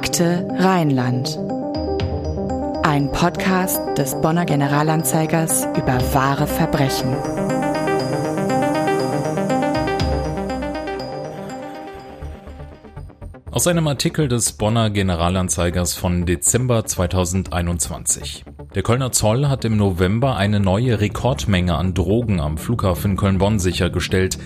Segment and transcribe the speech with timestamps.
[0.00, 1.36] Akte Rheinland.
[2.84, 7.16] Ein Podcast des Bonner Generalanzeigers über wahre Verbrechen.
[13.50, 18.44] Aus einem Artikel des Bonner Generalanzeigers von Dezember 2021.
[18.76, 24.38] Der Kölner Zoll hat im November eine neue Rekordmenge an Drogen am Flughafen Köln-Bonn sichergestellt.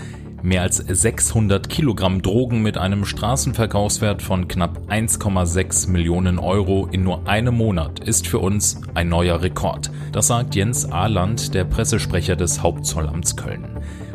[0.45, 7.29] Mehr als 600 Kilogramm Drogen mit einem Straßenverkaufswert von knapp 1,6 Millionen Euro in nur
[7.29, 9.93] einem Monat ist für uns ein neuer Rekord.
[10.11, 13.69] Das sagt Jens Ahland, der Pressesprecher des Hauptzollamts Köln.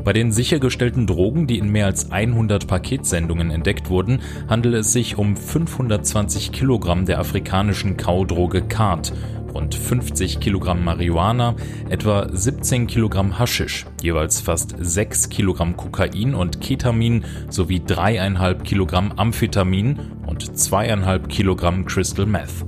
[0.03, 5.17] Bei den sichergestellten Drogen, die in mehr als 100 Paketsendungen entdeckt wurden, handelt es sich
[5.17, 9.13] um 520 Kilogramm der afrikanischen Kaudroge Kart
[9.53, 11.55] rund 50 Kilogramm Marihuana,
[11.89, 19.99] etwa 17 Kilogramm Haschisch, jeweils fast 6 Kilogramm Kokain und Ketamin sowie 3,5 Kilogramm Amphetamin
[20.25, 22.65] und 2,5 Kilogramm Crystal Meth.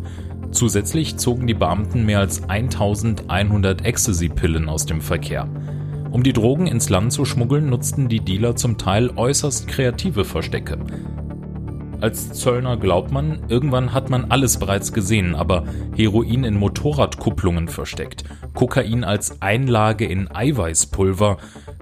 [0.51, 5.47] Zusätzlich zogen die Beamten mehr als 1100 Ecstasy-Pillen aus dem Verkehr.
[6.11, 10.79] Um die Drogen ins Land zu schmuggeln, nutzten die Dealer zum Teil äußerst kreative Verstecke.
[12.01, 18.23] Als Zöllner glaubt man, irgendwann hat man alles bereits gesehen, aber Heroin in Motorradkupplungen versteckt,
[18.53, 21.37] Kokain als Einlage in Eiweißpulver,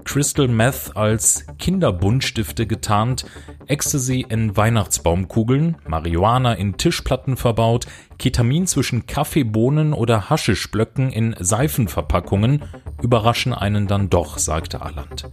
[0.06, 3.26] Crystal Meth als Kinderbuntstifte getarnt,
[3.68, 7.86] Ecstasy in Weihnachtsbaumkugeln, Marihuana in Tischplatten verbaut,
[8.18, 12.64] Ketamin zwischen Kaffeebohnen oder Haschischblöcken in Seifenverpackungen
[13.04, 15.30] überraschen einen dann doch, sagte Alland.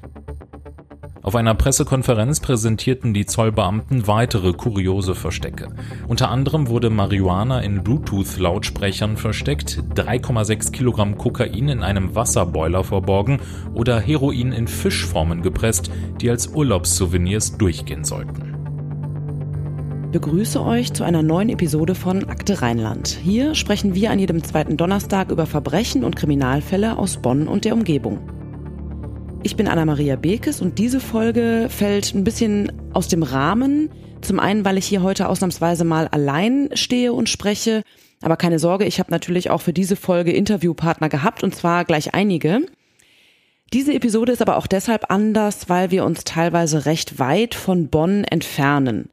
[1.25, 5.69] Auf einer Pressekonferenz präsentierten die Zollbeamten weitere kuriose Verstecke.
[6.06, 13.41] Unter anderem wurde Marihuana in Bluetooth-Lautsprechern versteckt, 3,6 Kilogramm Kokain in einem Wasserboiler verborgen
[13.72, 18.50] oder Heroin in Fischformen gepresst, die als Urlaubssouvenirs durchgehen sollten
[20.12, 23.09] begrüße euch zu einer neuen Episode von Akte Rheinland.
[23.09, 27.75] Hier sprechen wir an jedem zweiten Donnerstag über Verbrechen und Kriminalfälle aus Bonn und der
[27.75, 28.21] Umgebung.
[29.47, 33.91] Ich bin Anna-Maria Bekes und diese Folge fällt ein bisschen aus dem Rahmen.
[34.22, 37.83] Zum einen, weil ich hier heute ausnahmsweise mal allein stehe und spreche.
[38.22, 42.15] Aber keine Sorge, ich habe natürlich auch für diese Folge Interviewpartner gehabt und zwar gleich
[42.15, 42.62] einige.
[43.75, 48.25] Diese Episode ist aber auch deshalb anders, weil wir uns teilweise recht weit von Bonn
[48.25, 49.10] entfernen.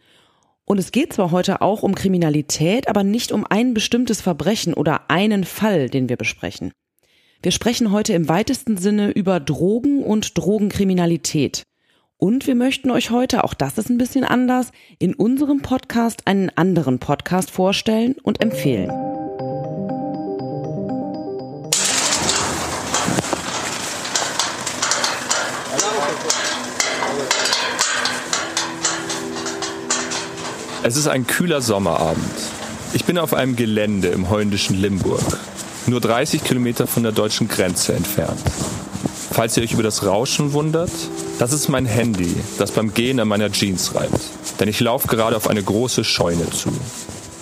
[0.64, 5.09] Und es geht zwar heute auch um Kriminalität, aber nicht um ein bestimmtes Verbrechen oder
[5.09, 6.72] einen Fall, den wir besprechen.
[7.44, 11.63] Wir sprechen heute im weitesten Sinne über Drogen und Drogenkriminalität.
[12.18, 16.52] Und wir möchten euch heute, auch das ist ein bisschen anders, in unserem Podcast einen
[16.52, 18.91] anderen Podcast vorstellen und empfehlen.
[30.84, 32.22] Es ist ein kühler Sommerabend.
[32.94, 35.40] Ich bin auf einem Gelände im holländischen Limburg
[35.88, 38.40] nur 30 Kilometer von der deutschen Grenze entfernt.
[39.31, 40.92] Falls ihr euch über das Rauschen wundert,
[41.40, 44.20] das ist mein Handy, das beim Gehen an meiner Jeans reibt.
[44.59, 46.70] Denn ich laufe gerade auf eine große Scheune zu.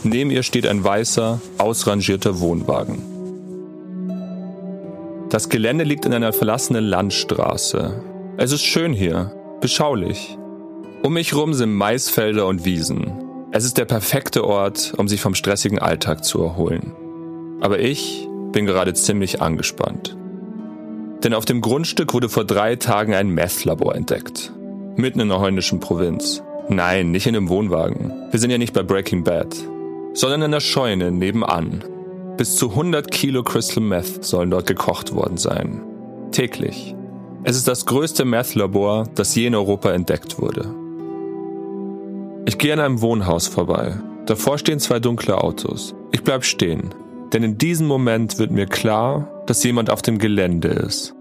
[0.04, 3.02] Neben ihr steht ein weißer, ausrangierter Wohnwagen.
[5.30, 8.04] Das Gelände liegt in einer verlassenen Landstraße.
[8.38, 10.38] Es ist schön hier, beschaulich.
[11.04, 13.12] Um mich rum sind Maisfelder und Wiesen.
[13.52, 16.94] Es ist der perfekte Ort, um sich vom stressigen Alltag zu erholen.
[17.62, 20.16] Aber ich bin gerade ziemlich angespannt.
[21.24, 24.54] Denn auf dem Grundstück wurde vor drei Tagen ein Meth-Labor entdeckt.
[24.96, 26.42] Mitten in der holländischen Provinz.
[26.70, 28.12] Nein, nicht in einem Wohnwagen.
[28.32, 29.56] Wir sind ja nicht bei Breaking Bad.
[30.14, 31.84] Sondern in der Scheune nebenan.
[32.38, 35.82] Bis zu 100 Kilo Crystal Meth sollen dort gekocht worden sein.
[36.32, 36.96] Täglich.
[37.44, 40.74] Es ist das größte Meth-Labor, das je in Europa entdeckt wurde.
[42.46, 44.00] Ich gehe an einem Wohnhaus vorbei.
[44.26, 45.96] Davor stehen zwei dunkle Autos.
[46.12, 46.94] Ich bleib stehen.
[47.34, 51.14] Denn in diesem Moment wird mir klar, dass jemand auf dem Gelände ist.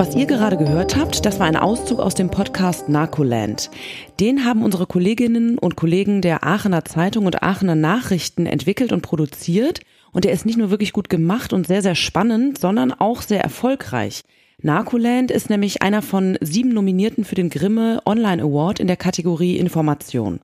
[0.00, 3.70] Was ihr gerade gehört habt, das war ein Auszug aus dem Podcast Narcoland.
[4.18, 9.80] Den haben unsere Kolleginnen und Kollegen der Aachener Zeitung und Aachener Nachrichten entwickelt und produziert.
[10.10, 13.42] Und der ist nicht nur wirklich gut gemacht und sehr, sehr spannend, sondern auch sehr
[13.42, 14.22] erfolgreich.
[14.62, 19.58] Narcoland ist nämlich einer von sieben Nominierten für den Grimme Online Award in der Kategorie
[19.58, 20.40] Information.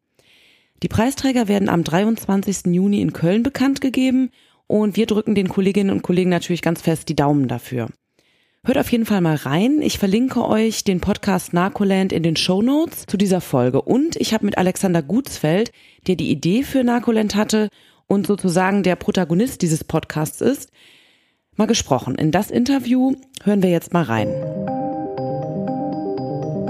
[0.83, 2.67] Die Preisträger werden am 23.
[2.67, 4.31] Juni in Köln bekannt gegeben
[4.67, 7.89] und wir drücken den Kolleginnen und Kollegen natürlich ganz fest die Daumen dafür.
[8.65, 9.81] Hört auf jeden Fall mal rein.
[9.81, 13.81] Ich verlinke euch den Podcast Narcoland in den Show Notes zu dieser Folge.
[13.81, 15.71] Und ich habe mit Alexander Gutsfeld,
[16.09, 17.69] der die Idee für Narcoland hatte
[18.09, 20.73] und sozusagen der Protagonist dieses Podcasts ist,
[21.55, 22.17] mal gesprochen.
[22.17, 23.15] In das Interview
[23.45, 24.76] hören wir jetzt mal rein.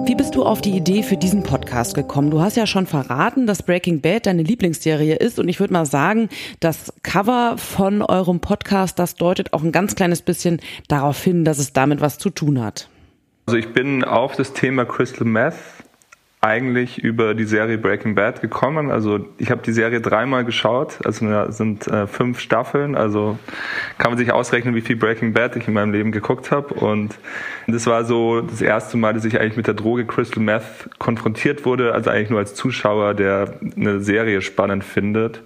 [0.06, 2.30] Wie bist du auf die Idee für diesen Podcast gekommen?
[2.30, 5.84] Du hast ja schon verraten, dass Breaking Bad deine Lieblingsserie ist und ich würde mal
[5.84, 6.28] sagen,
[6.60, 11.58] das Cover von eurem Podcast, das deutet auch ein ganz kleines bisschen darauf hin, dass
[11.58, 12.88] es damit was zu tun hat.
[13.46, 15.56] Also ich bin auf das Thema Crystal Meth
[16.40, 18.90] eigentlich über die Serie Breaking Bad gekommen.
[18.90, 23.38] Also ich habe die Serie dreimal geschaut, also es sind äh, fünf Staffeln, also
[23.98, 26.74] kann man sich ausrechnen, wie viel Breaking Bad ich in meinem Leben geguckt habe.
[26.74, 27.18] Und
[27.66, 31.64] das war so das erste Mal, dass ich eigentlich mit der Droge Crystal Meth konfrontiert
[31.64, 35.42] wurde, also eigentlich nur als Zuschauer, der eine Serie spannend findet.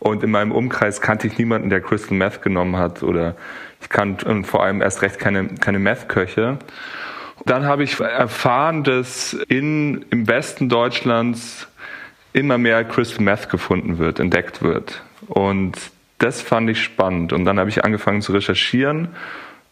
[0.00, 3.36] Und in meinem Umkreis kannte ich niemanden, der Crystal Meth genommen hat oder
[3.80, 6.58] ich kannte vor allem erst recht keine, keine Meth-Köche.
[7.46, 11.68] Dann habe ich erfahren, dass in, im Westen Deutschlands
[12.32, 15.02] immer mehr Crystal Meth gefunden wird, entdeckt wird.
[15.28, 15.76] Und
[16.18, 17.32] das fand ich spannend.
[17.32, 19.08] Und dann habe ich angefangen zu recherchieren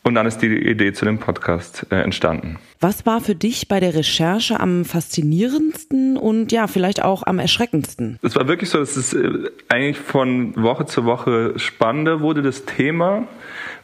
[0.04, 2.58] und dann ist die Idee zu dem Podcast äh, entstanden.
[2.80, 8.18] Was war für dich bei der Recherche am faszinierendsten und ja, vielleicht auch am erschreckendsten?
[8.22, 9.30] Es war wirklich so, dass es äh,
[9.68, 13.28] eigentlich von Woche zu Woche spannender wurde, das Thema,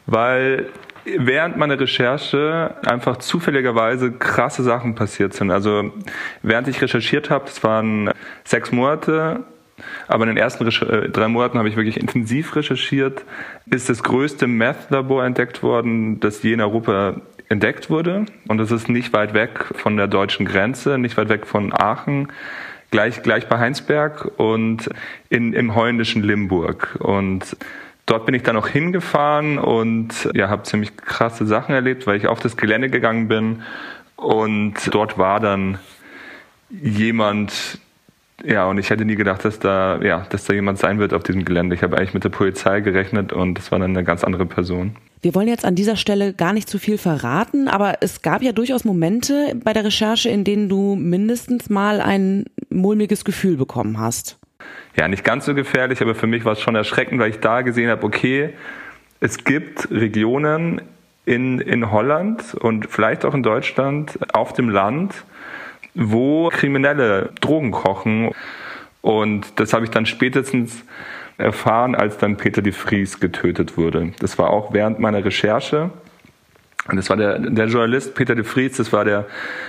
[0.05, 0.67] weil
[1.17, 5.51] während meiner Recherche einfach zufälligerweise krasse Sachen passiert sind.
[5.51, 5.91] Also
[6.41, 8.11] während ich recherchiert habe, das waren
[8.43, 9.43] sechs Monate,
[10.07, 13.23] aber in den ersten äh, drei Monaten habe ich wirklich intensiv recherchiert,
[13.69, 17.15] ist das größte Meth-Labor entdeckt worden, das je in Europa
[17.49, 18.25] entdeckt wurde.
[18.47, 22.31] Und das ist nicht weit weg von der deutschen Grenze, nicht weit weg von Aachen,
[22.91, 24.89] gleich, gleich bei Heinsberg und
[25.29, 26.97] in, im holländischen Limburg.
[26.99, 27.55] Und
[28.09, 32.27] Dort bin ich dann auch hingefahren und ja, habe ziemlich krasse Sachen erlebt, weil ich
[32.27, 33.61] auf das Gelände gegangen bin
[34.15, 35.77] und dort war dann
[36.71, 37.77] jemand,
[38.43, 41.21] ja, und ich hätte nie gedacht, dass da, ja, dass da jemand sein wird auf
[41.21, 41.75] diesem Gelände.
[41.75, 44.95] Ich habe eigentlich mit der Polizei gerechnet und es war dann eine ganz andere Person.
[45.21, 48.53] Wir wollen jetzt an dieser Stelle gar nicht zu viel verraten, aber es gab ja
[48.53, 54.39] durchaus Momente bei der Recherche, in denen du mindestens mal ein mulmiges Gefühl bekommen hast
[54.99, 57.61] ja, nicht ganz so gefährlich, aber für mich war es schon erschreckend, weil ich da
[57.61, 58.53] gesehen habe, okay,
[59.21, 60.81] es gibt Regionen
[61.25, 65.13] in, in Holland und vielleicht auch in Deutschland auf dem Land,
[65.93, 68.31] wo Kriminelle Drogen kochen.
[69.01, 70.83] Und das habe ich dann spätestens
[71.37, 74.11] erfahren, als dann Peter de Vries getötet wurde.
[74.19, 75.91] Das war auch während meiner Recherche.
[76.89, 79.27] Und das war der, der Journalist Peter de Vries, das war der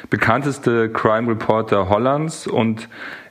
[0.08, 2.88] bekannteste Crime Reporter Hollands und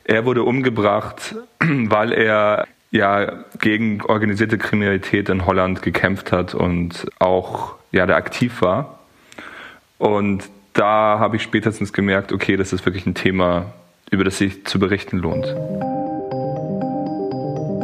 [0.10, 7.76] er wurde umgebracht, weil er ja gegen organisierte Kriminalität in Holland gekämpft hat und auch
[7.92, 9.00] ja der aktiv war.
[10.00, 13.74] Und da habe ich spätestens gemerkt, okay, das ist wirklich ein Thema,
[14.10, 15.46] über das sich zu berichten lohnt.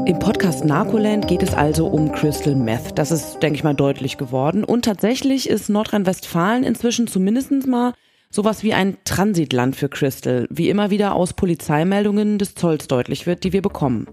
[0.08, 2.98] Im Podcast Narcoland geht es also um Crystal Meth.
[2.98, 4.64] Das ist, denke ich mal, deutlich geworden.
[4.64, 7.94] Und tatsächlich ist Nordrhein-Westfalen inzwischen zumindest mal
[8.30, 13.44] sowas wie ein Transitland für Crystal, wie immer wieder aus Polizeimeldungen des Zolls deutlich wird,
[13.44, 14.08] die wir bekommen.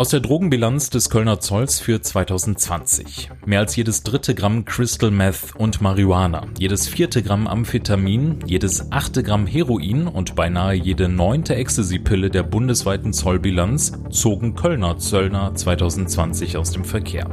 [0.00, 3.30] Aus der Drogenbilanz des Kölner Zolls für 2020.
[3.46, 9.24] Mehr als jedes dritte Gramm Crystal Meth und Marihuana, jedes vierte Gramm Amphetamin, jedes achte
[9.24, 16.70] Gramm Heroin und beinahe jede neunte Ecstasy-Pille der bundesweiten Zollbilanz zogen Kölner Zöllner 2020 aus
[16.70, 17.28] dem Verkehr.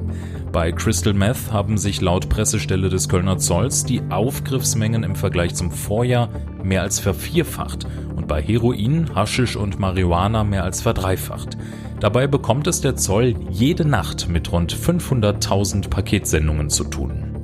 [0.51, 5.69] Bei Crystal Meth haben sich laut Pressestelle des Kölner Zolls die Aufgriffsmengen im Vergleich zum
[5.69, 6.29] Vorjahr
[6.63, 7.85] mehr als vervierfacht
[8.15, 11.57] und bei Heroin, Haschisch und Marihuana mehr als verdreifacht.
[11.99, 17.35] Dabei bekommt es der Zoll jede Nacht mit rund 500.000 Paketsendungen zu tun.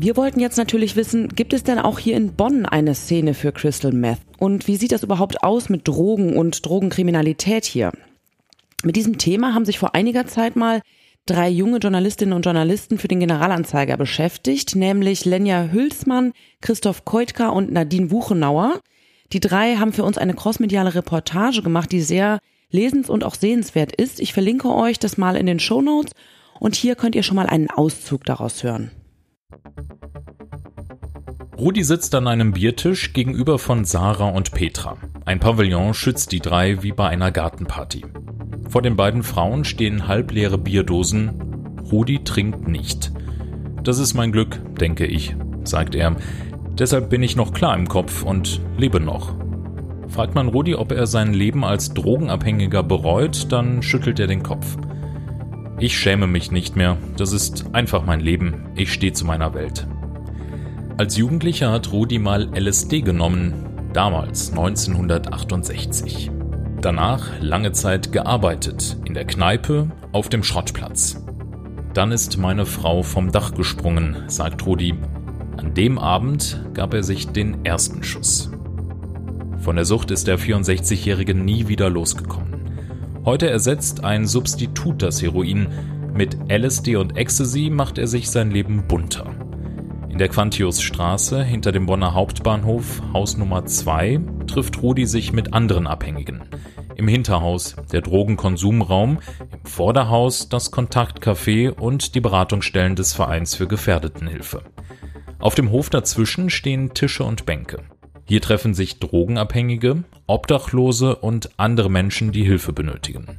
[0.00, 3.50] Wir wollten jetzt natürlich wissen, gibt es denn auch hier in Bonn eine Szene für
[3.50, 4.20] Crystal Meth?
[4.38, 7.90] Und wie sieht das überhaupt aus mit Drogen und Drogenkriminalität hier?
[8.84, 10.82] Mit diesem Thema haben sich vor einiger Zeit mal
[11.26, 17.72] drei junge Journalistinnen und Journalisten für den Generalanzeiger beschäftigt, nämlich Lenja Hülsmann, Christoph Keutka und
[17.72, 18.78] Nadine Wuchenauer.
[19.32, 22.38] Die drei haben für uns eine crossmediale Reportage gemacht, die sehr
[22.70, 24.20] lesens- und auch sehenswert ist.
[24.20, 26.12] Ich verlinke euch das mal in den Show Notes
[26.58, 28.90] und hier könnt ihr schon mal einen Auszug daraus hören.
[31.58, 34.96] Rudi sitzt an einem Biertisch gegenüber von Sarah und Petra.
[35.24, 38.06] Ein Pavillon schützt die drei wie bei einer Gartenparty.
[38.68, 41.74] Vor den beiden Frauen stehen halbleere Bierdosen.
[41.90, 43.12] Rudi trinkt nicht.
[43.82, 46.16] Das ist mein Glück, denke ich, sagt er.
[46.78, 49.34] Deshalb bin ich noch klar im Kopf und lebe noch.
[50.08, 54.76] Fragt man Rudi, ob er sein Leben als Drogenabhängiger bereut, dann schüttelt er den Kopf.
[55.80, 59.86] Ich schäme mich nicht mehr, das ist einfach mein Leben, ich stehe zu meiner Welt.
[60.96, 63.54] Als Jugendlicher hat Rudi mal LSD genommen,
[63.92, 66.30] damals 1968.
[66.80, 71.24] Danach lange Zeit gearbeitet, in der Kneipe, auf dem Schrottplatz.
[71.92, 74.94] Dann ist meine Frau vom Dach gesprungen, sagt Rudi
[75.58, 78.48] An dem Abend gab er sich den ersten Schuss.
[79.58, 82.70] Von der Sucht ist der 64-Jährige nie wieder losgekommen.
[83.24, 85.66] Heute ersetzt ein Substitut das Heroin.
[86.14, 89.34] Mit LSD und Ecstasy macht er sich sein Leben bunter.
[90.08, 95.88] In der Quantiusstraße hinter dem Bonner Hauptbahnhof, Haus Nummer 2, trifft Rudi sich mit anderen
[95.88, 96.42] Abhängigen.
[96.94, 104.62] Im Hinterhaus der Drogenkonsumraum, im Vorderhaus das Kontaktcafé und die Beratungsstellen des Vereins für Gefährdetenhilfe.
[105.40, 107.82] Auf dem Hof dazwischen stehen Tische und Bänke.
[108.24, 113.38] Hier treffen sich Drogenabhängige, Obdachlose und andere Menschen, die Hilfe benötigen.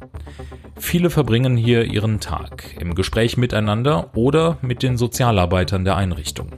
[0.78, 6.54] Viele verbringen hier ihren Tag im Gespräch miteinander oder mit den Sozialarbeitern der Einrichtung.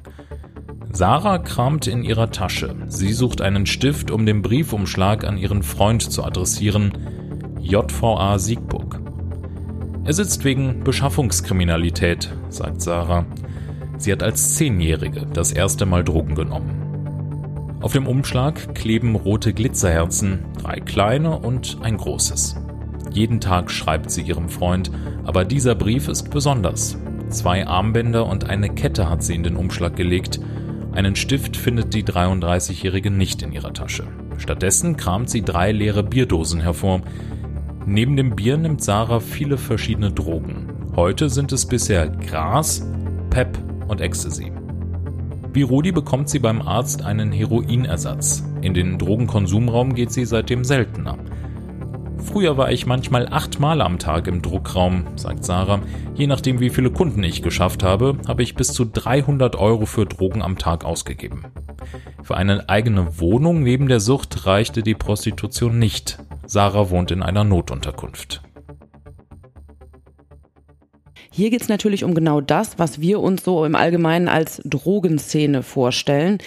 [0.93, 2.75] Sarah kramt in ihrer Tasche.
[2.87, 6.93] Sie sucht einen Stift, um den Briefumschlag an ihren Freund zu adressieren.
[7.59, 8.99] JVA Siegburg.
[10.03, 13.25] Er sitzt wegen Beschaffungskriminalität, sagt Sarah.
[14.01, 17.77] Sie hat als Zehnjährige das erste Mal Drogen genommen.
[17.81, 22.55] Auf dem Umschlag kleben rote Glitzerherzen, drei kleine und ein großes.
[23.11, 24.89] Jeden Tag schreibt sie ihrem Freund,
[25.23, 26.97] aber dieser Brief ist besonders.
[27.29, 30.39] Zwei Armbänder und eine Kette hat sie in den Umschlag gelegt.
[30.93, 34.07] Einen Stift findet die 33-Jährige nicht in ihrer Tasche.
[34.37, 37.01] Stattdessen kramt sie drei leere Bierdosen hervor.
[37.85, 40.69] Neben dem Bier nimmt Sarah viele verschiedene Drogen.
[40.95, 42.83] Heute sind es bisher Gras,
[43.29, 43.59] Pep
[43.91, 44.51] und Ecstasy.
[45.53, 48.43] Wie Rudi bekommt sie beim Arzt einen Heroinersatz.
[48.61, 51.17] In den Drogenkonsumraum geht sie seitdem seltener.
[52.23, 55.81] Früher war ich manchmal achtmal am Tag im Druckraum, sagt Sarah.
[56.15, 60.05] Je nachdem, wie viele Kunden ich geschafft habe, habe ich bis zu 300 Euro für
[60.05, 61.43] Drogen am Tag ausgegeben.
[62.23, 66.19] Für eine eigene Wohnung neben der Sucht reichte die Prostitution nicht.
[66.45, 68.41] Sarah wohnt in einer Notunterkunft.
[71.33, 75.63] Hier geht es natürlich um genau das, was wir uns so im Allgemeinen als Drogenszene
[75.63, 76.39] vorstellen.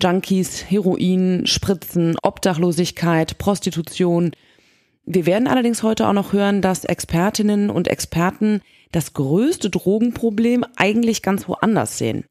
[0.00, 4.30] Junkies, Heroin, Spritzen, Obdachlosigkeit, Prostitution.
[5.04, 8.60] Wir werden allerdings heute auch noch hören, dass Expertinnen und Experten
[8.92, 12.24] das größte Drogenproblem eigentlich ganz woanders sehen.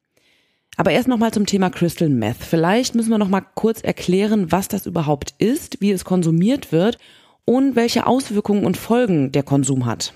[0.78, 2.38] Aber erst nochmal zum Thema Crystal Meth.
[2.40, 6.98] Vielleicht müssen wir nochmal kurz erklären, was das überhaupt ist, wie es konsumiert wird
[7.44, 10.14] und welche Auswirkungen und Folgen der Konsum hat.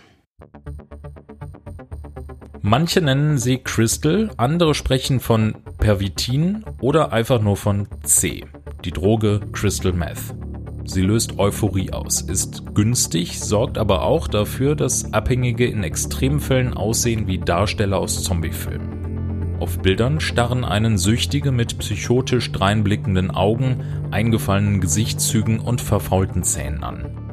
[2.67, 8.43] Manche nennen sie Crystal, andere sprechen von Pervitin oder einfach nur von C,
[8.83, 10.35] die Droge Crystal Meth.
[10.83, 17.25] Sie löst Euphorie aus, ist günstig, sorgt aber auch dafür, dass Abhängige in Extremfällen aussehen
[17.25, 19.57] wie Darsteller aus Zombiefilmen.
[19.61, 23.77] Auf Bildern starren einen Süchtige mit psychotisch dreinblickenden Augen,
[24.11, 27.26] eingefallenen Gesichtszügen und verfaulten Zähnen an.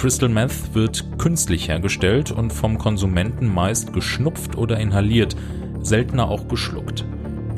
[0.00, 5.36] Crystal Meth wird künstlich hergestellt und vom Konsumenten meist geschnupft oder inhaliert,
[5.82, 7.04] seltener auch geschluckt.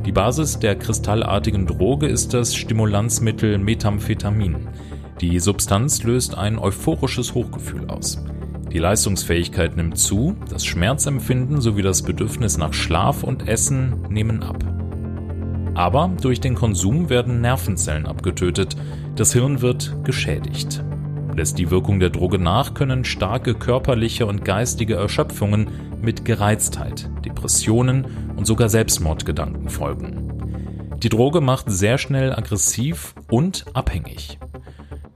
[0.05, 4.67] Die Basis der kristallartigen Droge ist das Stimulanzmittel Methamphetamin.
[5.21, 8.25] Die Substanz löst ein euphorisches Hochgefühl aus.
[8.73, 14.65] Die Leistungsfähigkeit nimmt zu, das Schmerzempfinden sowie das Bedürfnis nach Schlaf und Essen nehmen ab.
[15.75, 18.75] Aber durch den Konsum werden Nervenzellen abgetötet,
[19.15, 20.83] das Hirn wird geschädigt.
[21.35, 25.69] Lässt die Wirkung der Droge nach, können starke körperliche und geistige Erschöpfungen
[26.03, 30.99] mit Gereiztheit, Depressionen und sogar Selbstmordgedanken folgen.
[31.03, 34.39] Die Droge macht sehr schnell aggressiv und abhängig.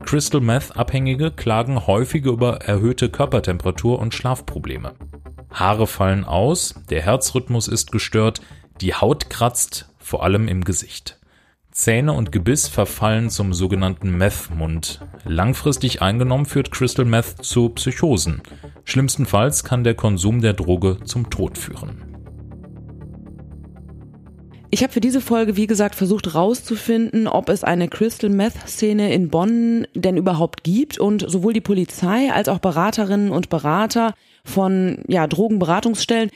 [0.04, 4.94] Crystal Meth Abhängige klagen häufig über erhöhte Körpertemperatur und Schlafprobleme.
[5.50, 8.40] Haare fallen aus, der Herzrhythmus ist gestört,
[8.80, 11.18] die Haut kratzt, vor allem im Gesicht.
[11.76, 15.02] Zähne und Gebiss verfallen zum sogenannten Meth-Mund.
[15.24, 18.40] Langfristig eingenommen führt Crystal Meth zu Psychosen.
[18.84, 22.02] Schlimmstenfalls kann der Konsum der Droge zum Tod führen.
[24.70, 29.28] Ich habe für diese Folge, wie gesagt, versucht herauszufinden, ob es eine Crystal Meth-Szene in
[29.28, 34.14] Bonn denn überhaupt gibt und sowohl die Polizei als auch Beraterinnen und Berater
[34.44, 36.30] von ja, Drogenberatungsstellen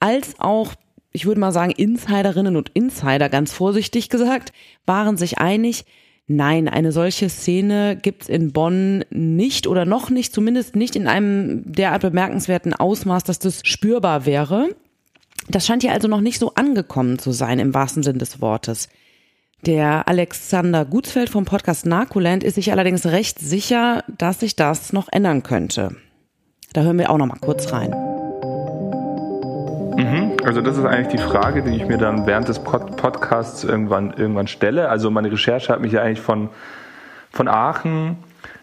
[0.00, 0.74] als auch
[1.12, 4.52] ich würde mal sagen, Insiderinnen und Insider, ganz vorsichtig gesagt,
[4.86, 5.84] waren sich einig,
[6.26, 11.62] nein, eine solche Szene gibt's in Bonn nicht oder noch nicht, zumindest nicht in einem
[11.72, 14.68] derart bemerkenswerten Ausmaß, dass das spürbar wäre.
[15.48, 18.88] Das scheint hier also noch nicht so angekommen zu sein im wahrsten Sinn des Wortes.
[19.66, 25.08] Der Alexander Gutsfeld vom Podcast Narcoland ist sich allerdings recht sicher, dass sich das noch
[25.10, 25.96] ändern könnte.
[26.72, 28.09] Da hören wir auch noch mal kurz rein.
[30.00, 30.36] Mhm.
[30.44, 34.12] Also das ist eigentlich die Frage, die ich mir dann während des Pod Podcasts irgendwann,
[34.12, 34.88] irgendwann stelle.
[34.88, 36.48] Also meine Recherche hat mich ja eigentlich von,
[37.30, 38.16] von Aachen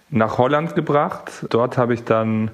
[0.09, 1.45] nach Holland gebracht.
[1.49, 2.51] Dort habe ich dann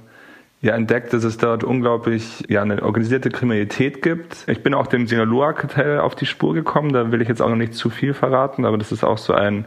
[0.61, 4.45] ja entdeckt, dass es dort unglaublich ja eine organisierte Kriminalität gibt.
[4.47, 6.93] Ich bin auch dem Sinaloa-Kartell auf die Spur gekommen.
[6.93, 9.33] Da will ich jetzt auch noch nicht zu viel verraten, aber das ist auch so
[9.33, 9.65] ein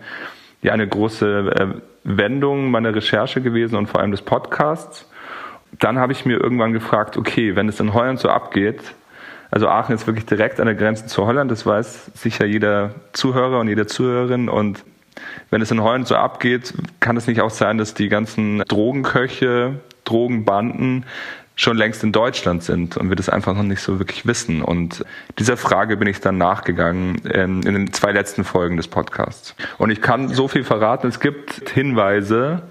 [0.63, 1.67] ja eine große äh,
[2.05, 5.09] Wendung meiner Recherche gewesen und vor allem des Podcasts.
[5.79, 8.81] Dann habe ich mir irgendwann gefragt, okay, wenn es in Holland so abgeht,
[9.51, 13.61] also Aachen ist wirklich direkt an der Grenze zu Holland, das weiß sicher jeder Zuhörer
[13.61, 14.85] und jede Zuhörerin und
[15.51, 19.81] wenn es in Holland so abgeht, kann es nicht auch sein, dass die ganzen Drogenköche,
[20.05, 21.05] Drogenbanden
[21.57, 24.61] schon längst in Deutschland sind und wir das einfach noch nicht so wirklich wissen.
[24.61, 25.05] Und
[25.39, 29.55] dieser Frage bin ich dann nachgegangen in, in den zwei letzten Folgen des Podcasts.
[29.79, 32.63] Und ich kann so viel verraten, es gibt Hinweise,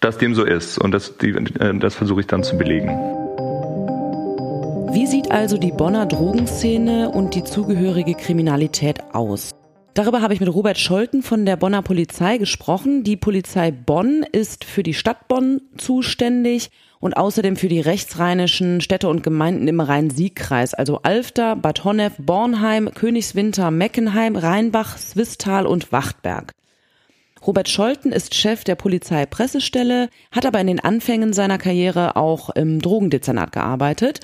[0.00, 0.78] dass dem so ist.
[0.78, 3.21] Und das, die, das versuche ich dann zu belegen.
[4.92, 9.52] Wie sieht also die Bonner Drogenszene und die zugehörige Kriminalität aus?
[9.94, 13.02] Darüber habe ich mit Robert Scholten von der Bonner Polizei gesprochen.
[13.02, 16.70] Die Polizei Bonn ist für die Stadt Bonn zuständig
[17.00, 22.90] und außerdem für die rechtsrheinischen Städte und Gemeinden im Rhein-Sieg-Kreis, also Alfter, Bad Honnef, Bornheim,
[22.94, 26.52] Königswinter, Meckenheim, Rheinbach, Swistal und Wachtberg.
[27.46, 32.82] Robert Scholten ist Chef der Polizeipressestelle, hat aber in den Anfängen seiner Karriere auch im
[32.82, 34.20] Drogendezernat gearbeitet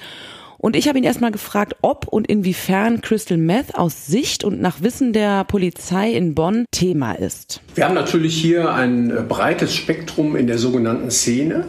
[0.59, 4.83] und ich habe ihn erstmal gefragt, ob und inwiefern Crystal Meth aus Sicht und nach
[4.83, 7.61] Wissen der Polizei in Bonn Thema ist.
[7.77, 11.65] Wir haben natürlich hier ein breites Spektrum in der sogenannten Szene,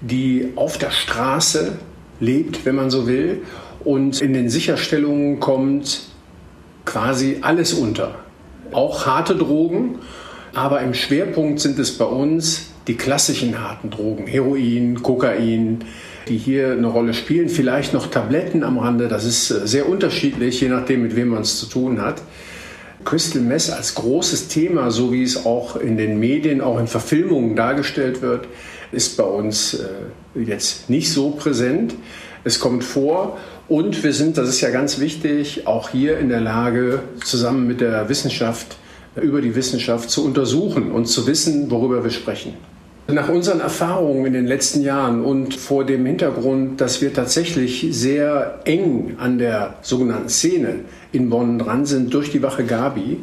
[0.00, 1.78] die auf der Straße
[2.20, 3.42] lebt, wenn man so will.
[3.84, 6.02] Und in den Sicherstellungen kommt
[6.86, 8.14] quasi alles unter.
[8.72, 9.96] Auch harte Drogen,
[10.54, 15.84] aber im Schwerpunkt sind es bei uns die klassischen harten Drogen, Heroin, Kokain,
[16.28, 17.48] die hier eine Rolle spielen.
[17.48, 21.42] Vielleicht noch Tabletten am Rande, das ist äh, sehr unterschiedlich, je nachdem, mit wem man
[21.42, 22.22] es zu tun hat.
[23.04, 27.56] Crystal Mess als großes Thema, so wie es auch in den Medien, auch in Verfilmungen
[27.56, 28.46] dargestellt wird,
[28.92, 31.94] ist bei uns äh, jetzt nicht so präsent.
[32.44, 33.38] Es kommt vor
[33.68, 37.80] und wir sind, das ist ja ganz wichtig, auch hier in der Lage, zusammen mit
[37.80, 38.76] der Wissenschaft,
[39.20, 42.54] über die Wissenschaft zu untersuchen und zu wissen, worüber wir sprechen.
[43.12, 48.60] Nach unseren Erfahrungen in den letzten Jahren und vor dem Hintergrund, dass wir tatsächlich sehr
[48.64, 50.76] eng an der sogenannten Szene
[51.12, 53.18] in Bonn dran sind durch die Wache Gabi,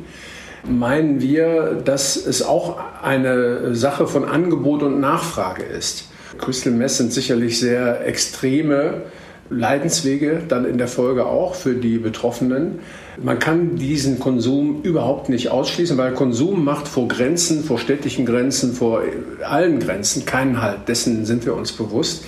[0.64, 6.10] meinen wir, dass es auch eine Sache von Angebot und Nachfrage ist.
[6.38, 9.02] Crystal Mess sind sicherlich sehr extreme
[9.50, 12.80] Leidenswege dann in der Folge auch für die Betroffenen.
[13.22, 18.74] Man kann diesen Konsum überhaupt nicht ausschließen, weil Konsum macht vor Grenzen, vor städtischen Grenzen,
[18.74, 19.02] vor
[19.44, 20.88] allen Grenzen keinen Halt.
[20.88, 22.24] Dessen sind wir uns bewusst.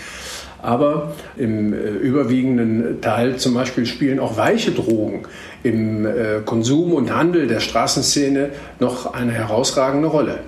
[0.62, 5.24] Aber im äh, überwiegenden Teil zum Beispiel spielen auch weiche Drogen
[5.64, 10.40] im äh, Konsum und Handel der Straßenszene noch eine herausragende Rolle.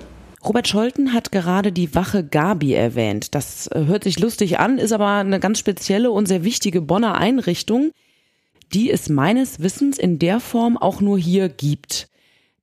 [0.46, 3.34] Robert Scholten hat gerade die Wache Gabi erwähnt.
[3.34, 7.14] Das äh, hört sich lustig an, ist aber eine ganz spezielle und sehr wichtige Bonner
[7.14, 7.92] Einrichtung,
[8.72, 12.08] die es meines Wissens in der Form auch nur hier gibt.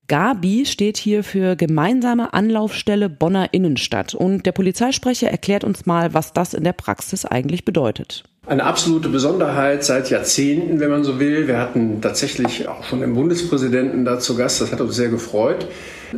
[0.08, 6.34] Gabi steht hier für Gemeinsame Anlaufstelle Bonner Innenstadt und der Polizeisprecher erklärt uns mal, was
[6.34, 8.24] das in der Praxis eigentlich bedeutet.
[8.48, 11.48] Eine absolute Besonderheit seit Jahrzehnten, wenn man so will.
[11.48, 14.60] Wir hatten tatsächlich auch schon den Bundespräsidenten da zu Gast.
[14.62, 15.68] Das hat uns sehr gefreut.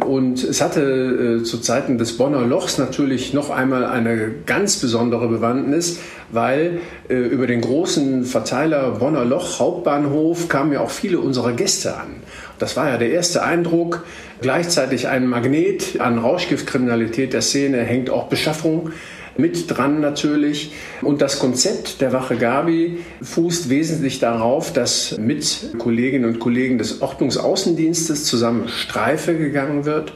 [0.08, 5.28] Und es hatte äh, zu Zeiten des Bonner Lochs natürlich noch einmal eine ganz besondere
[5.28, 6.00] Bewandtnis,
[6.32, 11.98] weil äh, über den großen Verteiler Bonner Loch Hauptbahnhof kamen ja auch viele unserer Gäste
[11.98, 12.08] an.
[12.58, 14.06] Das war ja der erste Eindruck.
[14.40, 18.92] Gleichzeitig ein Magnet an Rauschgiftkriminalität der Szene hängt auch Beschaffung
[19.38, 20.72] mit dran natürlich.
[21.02, 27.02] Und das Konzept der Wache Gabi fußt wesentlich darauf, dass mit Kolleginnen und Kollegen des
[27.02, 30.14] Ordnungsaußendienstes zusammen Streife gegangen wird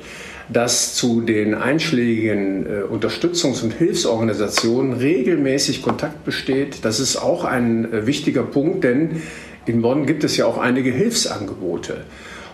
[0.50, 6.86] dass zu den einschlägigen äh, Unterstützungs- und Hilfsorganisationen regelmäßig Kontakt besteht.
[6.86, 9.22] Das ist auch ein äh, wichtiger Punkt, denn
[9.66, 11.98] in Bonn gibt es ja auch einige Hilfsangebote.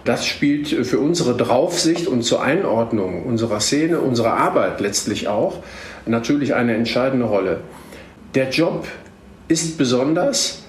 [0.05, 5.59] Das spielt für unsere Draufsicht und zur Einordnung unserer Szene, unserer Arbeit letztlich auch
[6.05, 7.61] natürlich eine entscheidende Rolle.
[8.35, 8.87] Der Job
[9.47, 10.63] ist besonders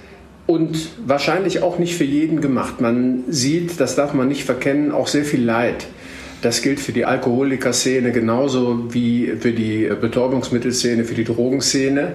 [0.46, 2.80] und wahrscheinlich auch nicht für jeden gemacht.
[2.80, 5.86] Man sieht, das darf man nicht verkennen, auch sehr viel Leid.
[6.42, 12.12] Das gilt für die Alkoholiker-Szene genauso wie für die Betäubungsmittelszene, für die Drogenszene.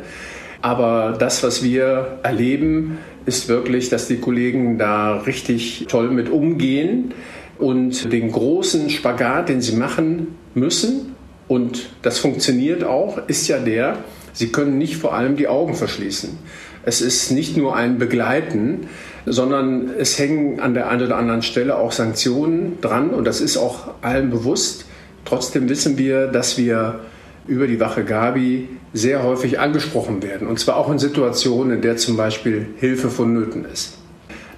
[0.61, 7.13] Aber das, was wir erleben, ist wirklich, dass die Kollegen da richtig toll mit umgehen
[7.57, 11.08] und den großen Spagat, den sie machen müssen,
[11.49, 13.97] und das funktioniert auch, ist ja der,
[14.33, 16.37] sie können nicht vor allem die Augen verschließen.
[16.83, 18.87] Es ist nicht nur ein Begleiten,
[19.25, 23.57] sondern es hängen an der einen oder anderen Stelle auch Sanktionen dran und das ist
[23.57, 24.85] auch allen bewusst.
[25.25, 26.99] Trotzdem wissen wir, dass wir
[27.47, 30.47] über die Wache Gabi sehr häufig angesprochen werden.
[30.47, 33.97] Und zwar auch in Situationen, in der zum Beispiel Hilfe vonnöten ist.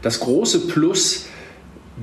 [0.01, 1.27] Das große Plus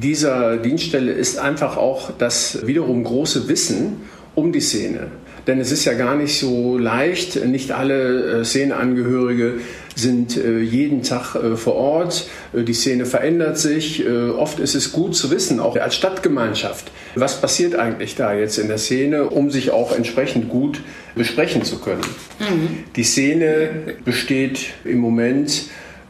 [0.00, 4.00] dieser Dienststelle ist einfach auch das wiederum große Wissen
[4.38, 5.08] um die Szene.
[5.48, 7.44] Denn es ist ja gar nicht so leicht.
[7.46, 9.54] Nicht alle äh, Szeneangehörige
[9.94, 12.28] sind äh, jeden Tag äh, vor Ort.
[12.52, 14.06] Die Szene verändert sich.
[14.06, 18.68] Oft ist es gut zu wissen, auch als Stadtgemeinschaft, was passiert eigentlich da jetzt in
[18.68, 20.80] der Szene, um sich auch entsprechend gut
[21.14, 22.02] besprechen zu können.
[22.38, 22.84] Mhm.
[22.96, 23.70] Die Szene
[24.04, 25.64] besteht im Moment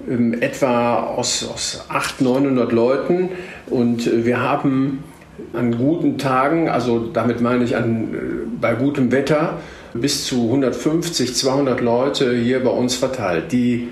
[0.09, 3.31] ähm, etwa aus, aus 800, 900 Leuten
[3.67, 5.05] und wir haben
[5.53, 8.17] an guten Tagen, also damit meine ich an, äh,
[8.61, 9.59] bei gutem Wetter,
[9.95, 13.53] bis zu 150, 200 Leute hier bei uns verteilt.
[13.53, 13.89] Die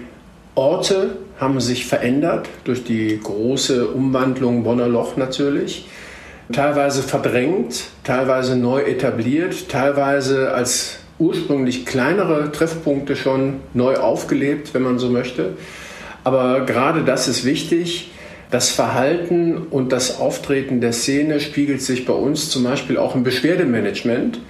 [0.55, 5.87] Orte haben sich verändert durch die große Umwandlung Bonner Loch natürlich.
[6.53, 14.99] Teilweise verdrängt, teilweise neu etabliert, teilweise als ursprünglich kleinere Treffpunkte schon neu aufgelebt, wenn man
[14.99, 15.55] so möchte.
[16.25, 18.11] Aber gerade das ist wichtig,
[18.51, 23.25] das Verhalten und das Auftreten der Szene spiegelt sich bei uns zum Beispiel auch im
[23.25, 24.41] Beschwerdemanagement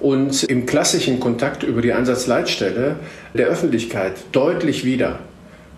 [0.00, 2.96] und im klassischen Kontakt über die Einsatzleitstelle
[3.34, 5.20] der Öffentlichkeit deutlich wieder.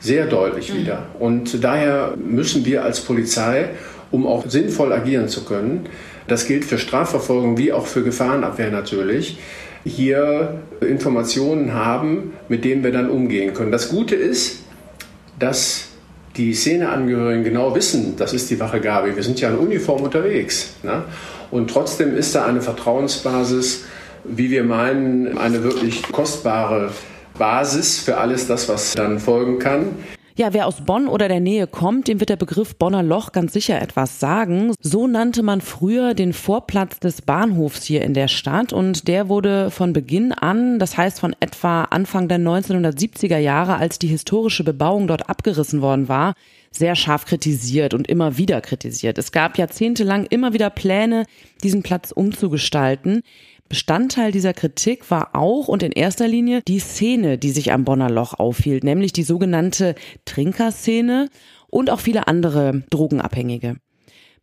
[0.00, 0.78] Sehr deutlich mhm.
[0.78, 1.06] wieder.
[1.18, 3.70] Und daher müssen wir als Polizei,
[4.10, 5.86] um auch sinnvoll agieren zu können,
[6.26, 9.38] das gilt für Strafverfolgung wie auch für Gefahrenabwehr natürlich,
[9.84, 13.72] hier Informationen haben, mit denen wir dann umgehen können.
[13.72, 14.62] Das Gute ist,
[15.38, 15.87] dass
[16.38, 20.74] die Szeneangehörigen genau wissen, das ist die Wache Gabi, wir sind ja in Uniform unterwegs.
[20.82, 21.02] Ne?
[21.50, 23.84] Und trotzdem ist da eine Vertrauensbasis,
[24.24, 26.90] wie wir meinen, eine wirklich kostbare
[27.38, 29.88] Basis für alles das, was dann folgen kann.
[30.38, 33.52] Ja, wer aus Bonn oder der Nähe kommt, dem wird der Begriff Bonner Loch ganz
[33.52, 34.72] sicher etwas sagen.
[34.80, 39.72] So nannte man früher den Vorplatz des Bahnhofs hier in der Stadt und der wurde
[39.72, 45.08] von Beginn an, das heißt von etwa Anfang der 1970er Jahre, als die historische Bebauung
[45.08, 46.34] dort abgerissen worden war,
[46.70, 49.18] sehr scharf kritisiert und immer wieder kritisiert.
[49.18, 51.24] Es gab jahrzehntelang immer wieder Pläne,
[51.64, 53.22] diesen Platz umzugestalten.
[53.68, 58.10] Bestandteil dieser Kritik war auch und in erster Linie die Szene, die sich am Bonner
[58.10, 61.28] Loch aufhielt, nämlich die sogenannte Trinkerszene
[61.68, 63.76] und auch viele andere Drogenabhängige.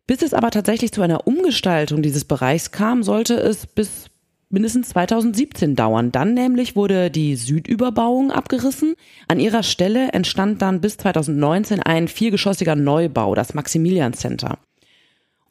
[0.07, 4.11] Bis es aber tatsächlich zu einer Umgestaltung dieses Bereichs kam, sollte es bis
[4.49, 6.11] mindestens 2017 dauern.
[6.11, 8.93] Dann nämlich wurde die Südüberbauung abgerissen.
[9.27, 14.59] An ihrer Stelle entstand dann bis 2019 ein viergeschossiger Neubau, das Maximilian Center.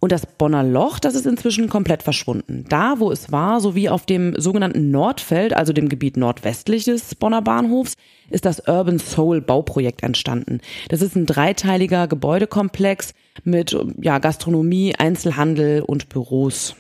[0.05, 2.67] Und das Bonner Loch, das ist inzwischen komplett verschwunden.
[2.69, 7.41] Da, wo es war, sowie auf dem sogenannten Nordfeld, also dem Gebiet nordwestlich des Bonner
[7.41, 7.95] Bahnhofs,
[8.29, 10.61] ist das Urban Soul Bauprojekt entstanden.
[10.91, 13.15] Das ist ein dreiteiliger Gebäudekomplex
[13.45, 16.77] mit ja, Gastronomie, Einzelhandel und Büros.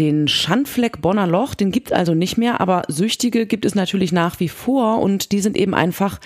[0.00, 4.10] Den Schandfleck Bonner Loch, den gibt es also nicht mehr, aber Süchtige gibt es natürlich
[4.10, 6.18] nach wie vor und die sind eben einfach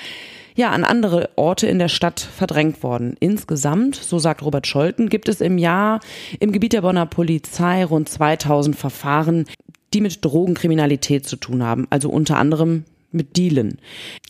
[0.55, 3.17] ja an andere Orte in der Stadt verdrängt worden.
[3.21, 6.01] Insgesamt, so sagt Robert Scholten, gibt es im Jahr
[6.41, 9.47] im Gebiet der Bonner Polizei rund 2000 Verfahren,
[9.93, 13.79] die mit Drogenkriminalität zu tun haben, also unter anderem mit Dealen.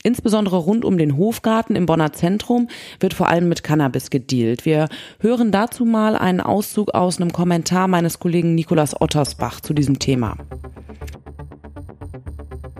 [0.02, 2.68] Insbesondere rund um den Hofgarten im Bonner Zentrum
[3.00, 4.66] wird vor allem mit Cannabis gedealt.
[4.66, 4.88] Wir
[5.20, 10.37] hören dazu mal einen Auszug aus einem Kommentar meines Kollegen Nikolas Ottersbach zu diesem Thema.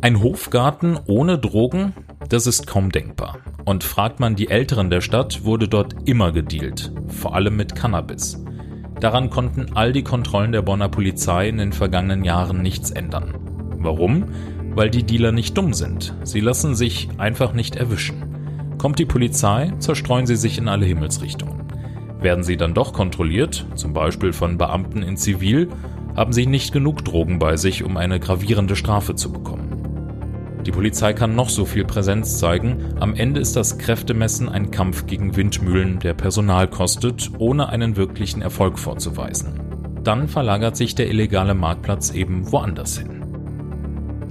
[0.02, 1.94] Ein Hofgarten ohne Drogen?
[2.29, 3.39] Das ist kaum denkbar.
[3.65, 8.43] Und fragt man die Älteren der Stadt, wurde dort immer gedealt, vor allem mit Cannabis.
[9.01, 13.35] Daran konnten all die Kontrollen der Bonner Polizei in den vergangenen Jahren nichts ändern.
[13.79, 14.25] Warum?
[14.75, 16.15] Weil die Dealer nicht dumm sind.
[16.25, 18.77] Sie lassen sich einfach nicht erwischen.
[18.79, 21.65] Kommt die Polizei, zerstreuen sie sich in alle Himmelsrichtungen.
[22.21, 25.69] Werden sie dann doch kontrolliert, zum Beispiel von Beamten in Zivil,
[26.17, 29.74] haben sie nicht genug Drogen bei sich, um eine gravierende Strafe zu bekommen.
[30.66, 35.07] Die Polizei kann noch so viel Präsenz zeigen, am Ende ist das Kräftemessen ein Kampf
[35.07, 39.61] gegen Windmühlen, der Personal kostet, ohne einen wirklichen Erfolg vorzuweisen.
[40.03, 43.22] Dann verlagert sich der illegale Marktplatz eben woanders hin.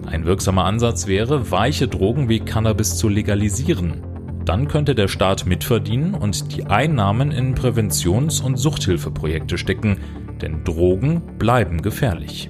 [0.07, 4.03] Ein wirksamer Ansatz wäre, weiche Drogen wie Cannabis zu legalisieren.
[4.45, 9.97] Dann könnte der Staat mitverdienen und die Einnahmen in Präventions- und Suchthilfeprojekte stecken,
[10.41, 12.49] denn Drogen bleiben gefährlich.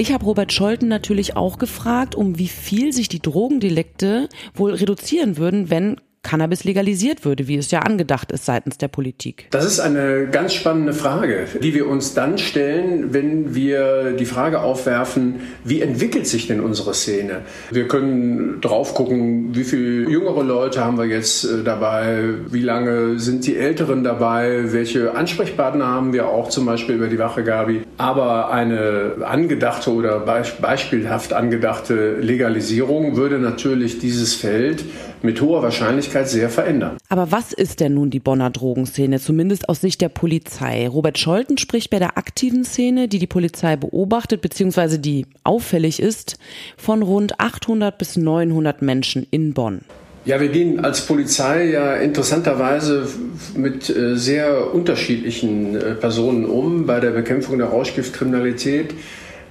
[0.00, 5.36] Ich habe Robert Scholten natürlich auch gefragt, um wie viel sich die Drogendelikte wohl reduzieren
[5.36, 9.46] würden, wenn Cannabis legalisiert würde, wie es ja angedacht ist seitens der Politik?
[9.50, 14.60] Das ist eine ganz spannende Frage, die wir uns dann stellen, wenn wir die Frage
[14.60, 17.40] aufwerfen, wie entwickelt sich denn unsere Szene?
[17.70, 23.18] Wir können drauf gucken, wie viele jüngere Leute haben wir jetzt äh, dabei, wie lange
[23.18, 27.82] sind die Älteren dabei, welche Ansprechpartner haben wir auch zum Beispiel über die Wache Gabi.
[27.96, 34.84] Aber eine angedachte oder beispielhaft angedachte Legalisierung würde natürlich dieses Feld
[35.22, 36.96] mit hoher Wahrscheinlichkeit sehr verändern.
[37.08, 40.88] Aber was ist denn nun die Bonner Drogenszene, zumindest aus Sicht der Polizei?
[40.88, 44.98] Robert Scholten spricht bei der aktiven Szene, die die Polizei beobachtet bzw.
[44.98, 46.38] die auffällig ist,
[46.76, 49.82] von rund 800 bis 900 Menschen in Bonn.
[50.26, 53.08] Ja, wir gehen als Polizei ja interessanterweise
[53.56, 58.94] mit äh, sehr unterschiedlichen äh, Personen um bei der Bekämpfung der Rauschgiftkriminalität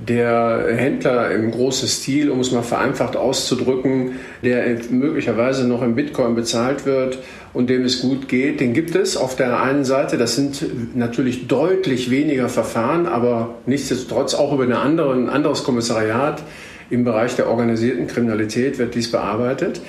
[0.07, 6.35] der Händler im großen Stil, um es mal vereinfacht auszudrücken, der möglicherweise noch in Bitcoin
[6.35, 7.19] bezahlt wird
[7.53, 10.17] und dem es gut geht, den gibt es auf der einen Seite.
[10.17, 16.41] Das sind natürlich deutlich weniger Verfahren, aber nichtsdestotrotz auch über eine andere, ein anderes Kommissariat
[16.89, 19.81] im Bereich der organisierten Kriminalität wird dies bearbeitet.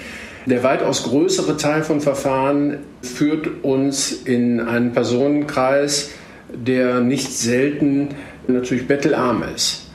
[0.47, 6.11] Der weitaus größere Teil von Verfahren führt uns in einen Personenkreis,
[6.53, 8.09] der nicht selten
[8.49, 9.90] natürlich bettelarm ist.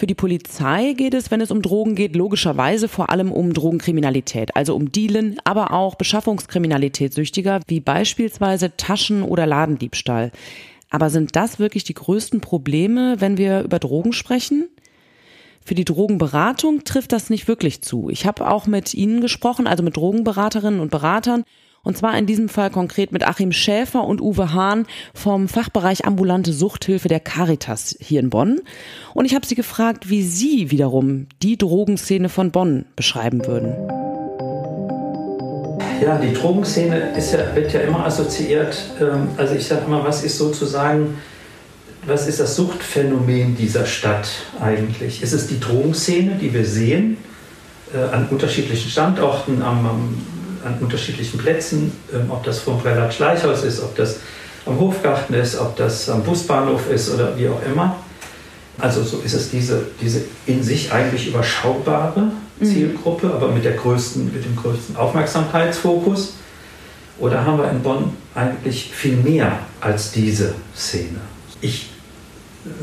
[0.00, 4.56] Für die Polizei geht es, wenn es um Drogen geht, logischerweise vor allem um Drogenkriminalität,
[4.56, 10.32] also um Dealen, aber auch Beschaffungskriminalität süchtiger, wie beispielsweise Taschen- oder Ladendiebstahl.
[10.88, 14.70] Aber sind das wirklich die größten Probleme, wenn wir über Drogen sprechen?
[15.62, 18.08] Für die Drogenberatung trifft das nicht wirklich zu.
[18.08, 21.44] Ich habe auch mit Ihnen gesprochen, also mit Drogenberaterinnen und Beratern,
[21.82, 26.52] und zwar in diesem Fall konkret mit Achim Schäfer und Uwe Hahn vom Fachbereich ambulante
[26.52, 28.60] Suchthilfe der Caritas hier in Bonn.
[29.14, 33.74] Und ich habe sie gefragt, wie sie wiederum die Drogenszene von Bonn beschreiben würden.
[36.02, 38.76] Ja, die Drogenszene ist ja, wird ja immer assoziiert.
[39.00, 41.18] Ähm, also ich sage immer, was ist sozusagen,
[42.06, 44.28] was ist das Suchtphänomen dieser Stadt
[44.60, 45.22] eigentlich?
[45.22, 47.18] Ist es die Drogenszene, die wir sehen,
[47.94, 50.14] äh, an unterschiedlichen Standorten, am, am
[50.64, 54.16] an unterschiedlichen Plätzen, ähm, ob das vom Prelat Schleichhaus ist, ob das
[54.66, 57.96] am Hofgarten ist, ob das am Busbahnhof ist oder wie auch immer.
[58.78, 62.64] Also so ist es diese, diese in sich eigentlich überschaubare mhm.
[62.64, 63.32] Zielgruppe, mhm.
[63.32, 66.34] aber mit, der größten, mit dem größten Aufmerksamkeitsfokus.
[67.18, 71.20] Oder haben wir in Bonn eigentlich viel mehr als diese Szene?
[71.60, 71.90] Ich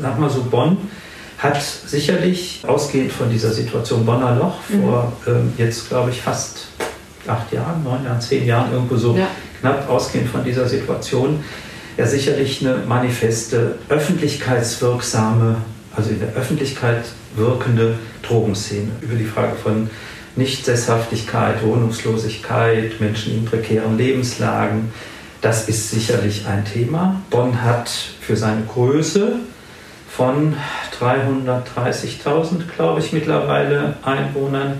[0.00, 0.76] sag mal so, Bonn
[1.38, 4.82] hat sicherlich, ausgehend von dieser Situation Bonner Loch, mhm.
[4.82, 6.68] vor ähm, jetzt glaube ich fast
[7.28, 9.26] acht Jahren, neun Jahren, zehn Jahren irgendwo so ja.
[9.60, 11.42] knapp ausgehend von dieser Situation,
[11.96, 15.56] ja sicherlich eine manifeste, öffentlichkeitswirksame,
[15.94, 18.90] also in der Öffentlichkeit wirkende Drogenszene.
[19.00, 19.90] Über die Frage von
[20.36, 24.92] Nichtsesshaftigkeit, Wohnungslosigkeit, Menschen in prekären Lebenslagen,
[25.40, 27.22] das ist sicherlich ein Thema.
[27.30, 29.36] Bonn hat für seine Größe
[30.08, 30.56] von
[31.00, 34.78] 330.000, glaube ich, mittlerweile Einwohnern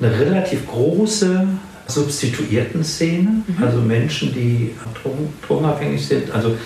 [0.00, 1.46] eine relativ große
[1.90, 3.62] substituierten Szene, mhm.
[3.62, 4.70] also Menschen, die
[5.02, 6.56] Drogen, drogenabhängig sind, also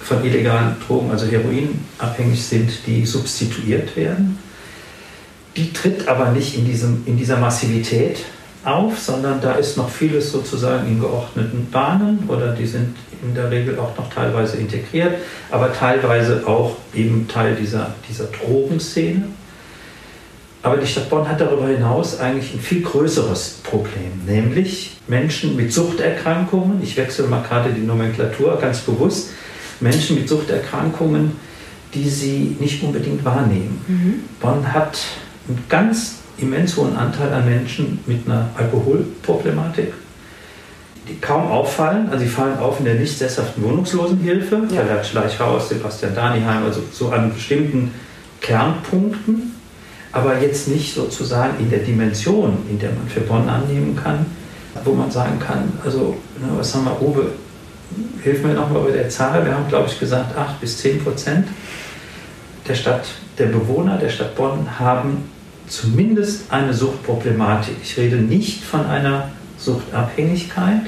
[0.00, 4.38] von illegalen Drogen, also heroinabhängig sind, die substituiert werden.
[5.56, 8.24] Die tritt aber nicht in, diesem, in dieser Massivität
[8.64, 13.50] auf, sondern da ist noch vieles sozusagen in geordneten Bahnen oder die sind in der
[13.50, 15.14] Regel auch noch teilweise integriert,
[15.50, 19.24] aber teilweise auch eben Teil dieser, dieser Drogenszene.
[20.62, 25.72] Aber die Stadt Bonn hat darüber hinaus eigentlich ein viel größeres Problem, nämlich Menschen mit
[25.72, 26.80] Suchterkrankungen.
[26.82, 29.30] Ich wechsle mal gerade die Nomenklatur ganz bewusst.
[29.80, 31.32] Menschen mit Suchterkrankungen,
[31.94, 33.84] die sie nicht unbedingt wahrnehmen.
[33.88, 34.14] Mhm.
[34.40, 34.98] Bonn hat
[35.48, 39.92] einen ganz immens hohen Anteil an Menschen mit einer Alkoholproblematik,
[41.08, 42.08] die kaum auffallen.
[42.08, 44.82] Also sie fallen auf in der nicht sesshaften Wohnungslosenhilfe, ja.
[44.82, 47.90] Herr Schleichhaus, Sebastian Daniheim, also so an bestimmten
[48.40, 49.51] Kernpunkten
[50.12, 54.26] aber jetzt nicht sozusagen in der Dimension, in der man für Bonn annehmen kann,
[54.84, 57.32] wo man sagen kann, also ne, was haben wir, Uwe,
[58.22, 61.48] hilf mir nochmal bei der Zahl, wir haben glaube ich gesagt 8 bis 10 Prozent
[62.68, 63.06] der Stadt,
[63.38, 65.24] der Bewohner der Stadt Bonn haben
[65.66, 67.76] zumindest eine Suchtproblematik.
[67.82, 70.82] Ich rede nicht von einer Suchtabhängigkeit,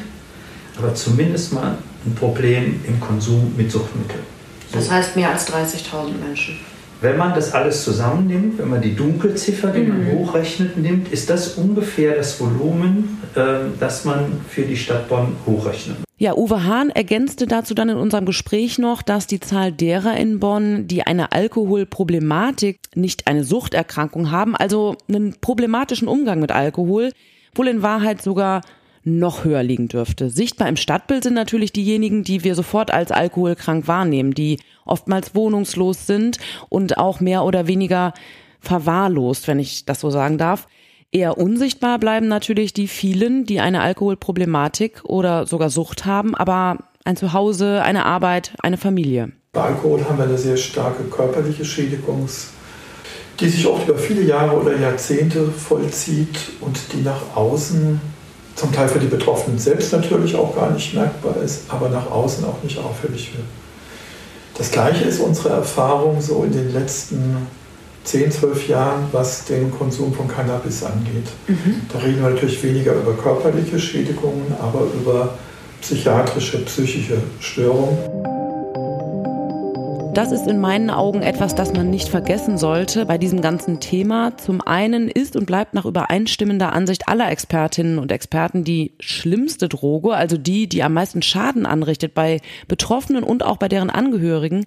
[0.78, 4.22] aber zumindest mal ein Problem im Konsum mit Suchtmitteln.
[4.70, 4.78] So.
[4.78, 6.58] Das heißt mehr als 30.000 Menschen.
[7.04, 10.12] Wenn man das alles zusammennimmt, wenn man die Dunkelziffer, die man mhm.
[10.12, 15.98] hochrechnet, nimmt, ist das ungefähr das Volumen, äh, das man für die Stadt Bonn hochrechnet.
[16.16, 20.40] Ja, Uwe Hahn ergänzte dazu dann in unserem Gespräch noch, dass die Zahl derer in
[20.40, 27.10] Bonn, die eine Alkoholproblematik, nicht eine Suchterkrankung haben, also einen problematischen Umgang mit Alkohol,
[27.54, 28.62] wohl in Wahrheit sogar
[29.04, 30.30] noch höher liegen dürfte.
[30.30, 36.06] Sichtbar im Stadtbild sind natürlich diejenigen, die wir sofort als alkoholkrank wahrnehmen, die oftmals wohnungslos
[36.06, 36.38] sind
[36.68, 38.14] und auch mehr oder weniger
[38.60, 40.66] verwahrlost, wenn ich das so sagen darf.
[41.12, 47.16] Eher unsichtbar bleiben natürlich die vielen, die eine Alkoholproblematik oder sogar Sucht haben, aber ein
[47.16, 49.32] Zuhause, eine Arbeit, eine Familie.
[49.52, 52.54] Bei Alkohol haben wir eine sehr starke körperliche Schädigungs-
[53.40, 58.00] die sich oft über viele Jahre oder Jahrzehnte vollzieht und die nach außen
[58.56, 62.44] zum Teil für die Betroffenen selbst natürlich auch gar nicht merkbar ist, aber nach außen
[62.44, 63.46] auch nicht auffällig wird.
[64.56, 67.48] Das gleiche ist unsere Erfahrung so in den letzten
[68.04, 71.26] 10, 12 Jahren, was den Konsum von Cannabis angeht.
[71.48, 71.82] Mhm.
[71.92, 75.36] Da reden wir natürlich weniger über körperliche Schädigungen, aber über
[75.80, 77.98] psychiatrische, psychische Störungen.
[80.14, 84.36] Das ist in meinen Augen etwas, das man nicht vergessen sollte bei diesem ganzen Thema.
[84.36, 90.14] Zum einen ist und bleibt nach übereinstimmender Ansicht aller Expertinnen und Experten die schlimmste Droge,
[90.14, 94.66] also die, die am meisten Schaden anrichtet bei Betroffenen und auch bei deren Angehörigen,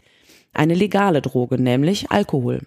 [0.54, 2.64] eine legale Droge, nämlich Alkohol.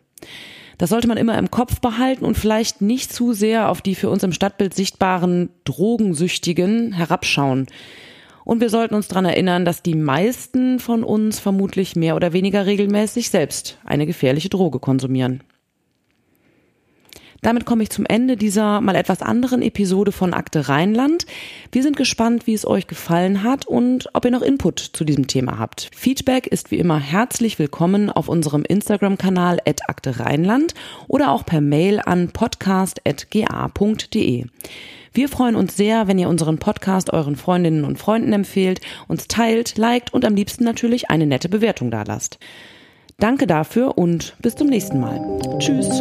[0.78, 4.08] Das sollte man immer im Kopf behalten und vielleicht nicht zu sehr auf die für
[4.08, 7.66] uns im Stadtbild sichtbaren Drogensüchtigen herabschauen.
[8.50, 12.66] Und wir sollten uns daran erinnern, dass die meisten von uns vermutlich mehr oder weniger
[12.66, 15.44] regelmäßig selbst eine gefährliche Droge konsumieren.
[17.42, 21.26] Damit komme ich zum Ende dieser mal etwas anderen Episode von Akte Rheinland.
[21.72, 25.26] Wir sind gespannt, wie es euch gefallen hat und ob ihr noch Input zu diesem
[25.26, 25.90] Thema habt.
[25.94, 30.74] Feedback ist wie immer herzlich willkommen auf unserem Instagram-Kanal Akte Rheinland
[31.08, 34.46] oder auch per Mail an podcast.ga.de.
[35.12, 39.76] Wir freuen uns sehr, wenn ihr unseren Podcast euren Freundinnen und Freunden empfehlt, uns teilt,
[39.76, 42.38] liked und am liebsten natürlich eine nette Bewertung dalasst.
[43.18, 45.20] Danke dafür und bis zum nächsten Mal.
[45.58, 46.00] Tschüss.